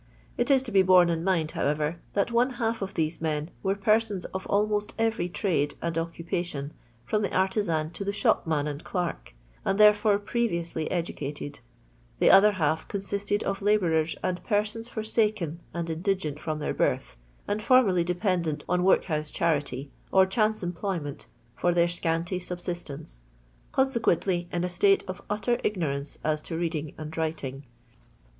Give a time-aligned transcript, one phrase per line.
[0.35, 3.75] It is to be borne in mind, howeTer, that one half of these men were
[3.75, 6.71] pemns of almost erery trade and occu pation,
[7.05, 11.59] from the artisan to the shopman and clerk, and therefore preriously educated;
[12.17, 17.15] the other half ooniisted of labourers and persons forsaken and indigent from their birth,
[17.47, 23.21] and formerly dependent on workhouse charity or chance employment for their scanty subsistence;
[23.71, 27.63] consequently in a state of utter ignorance as to reading and writing.